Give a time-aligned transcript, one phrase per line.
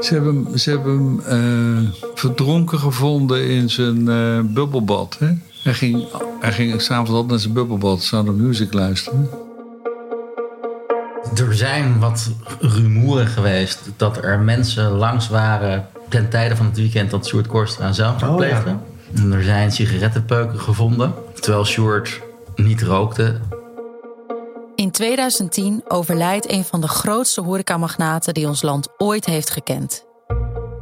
[0.00, 5.16] Ze hebben hem, ze hebben hem uh, verdronken gevonden in zijn uh, bubbelbad.
[5.18, 5.32] Hè?
[5.62, 6.06] Hij ging,
[6.40, 9.28] hij ging s'avonds altijd naar zijn bubbelbad, naar muziek luisteren.
[11.34, 17.10] Er zijn wat rumoeren geweest dat er mensen langs waren ten tijde van het weekend
[17.10, 18.70] dat Sjoerd Korstra zelf pleegde.
[18.70, 18.76] Oh,
[19.12, 19.22] ja.
[19.22, 22.20] En er zijn sigarettenpeuken gevonden, terwijl Sjoerd
[22.56, 23.36] niet rookte.
[24.86, 30.04] In 2010 overlijdt een van de grootste horecamagnaten die ons land ooit heeft gekend.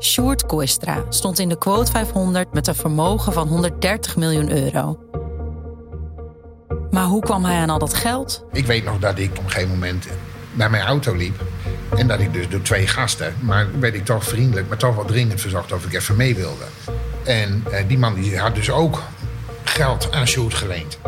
[0.00, 4.98] Sjoerd Koistra stond in de quote 500 met een vermogen van 130 miljoen euro.
[6.90, 8.44] Maar hoe kwam hij aan al dat geld?
[8.52, 10.06] Ik weet nog dat ik op een gegeven moment
[10.52, 11.40] bij mijn auto liep.
[11.96, 15.04] En dat ik dus door twee gasten, maar werd ik toch vriendelijk, maar toch wel
[15.04, 16.64] dringend verzocht of ik even mee wilde.
[17.24, 19.02] En eh, die man die had dus ook
[19.64, 20.98] geld aan Sjoerd geleend.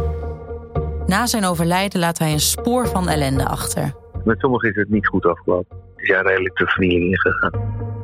[1.08, 3.94] Na zijn overlijden laat hij een spoor van ellende achter.
[4.24, 5.76] Met sommigen is het niet goed afgelopen.
[5.96, 7.52] Is ja redelijk de vernieling ingegaan.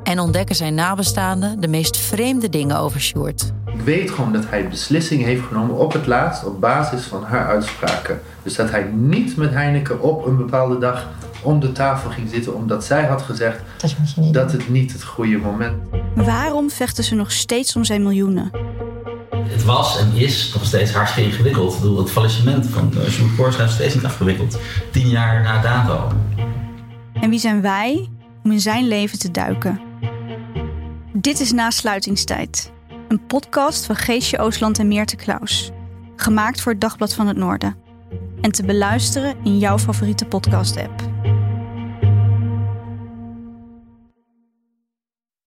[0.03, 3.53] En ontdekken zijn nabestaanden de meest vreemde dingen over Sjoerd.
[3.67, 7.47] Ik weet gewoon dat hij beslissingen heeft genomen op het laatst op basis van haar
[7.47, 8.21] uitspraken.
[8.43, 11.09] Dus dat hij niet met Heineken op een bepaalde dag
[11.43, 13.97] om de tafel ging zitten omdat zij had gezegd dat,
[14.33, 15.77] dat het niet het goede moment.
[16.15, 18.51] Waarom vechten ze nog steeds om zijn miljoenen?
[19.65, 21.75] Was en is nog steeds hartstikke ingewikkeld.
[21.75, 24.59] Ik bedoel, het faillissement van uh, Sjoerd Korstra is steeds niet afgewikkeld.
[24.93, 26.13] Tien jaar na dato.
[27.21, 28.09] En wie zijn wij
[28.45, 29.81] om in zijn leven te duiken?
[31.13, 32.73] Dit is Na Sluitingstijd.
[33.09, 35.71] Een podcast van Geesje Oostland en Meerte Klaus.
[36.17, 37.77] Gemaakt voor het Dagblad van het Noorden.
[38.41, 41.14] En te beluisteren in jouw favoriete podcast-app.